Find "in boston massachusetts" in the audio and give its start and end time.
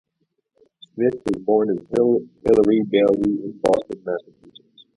3.45-4.85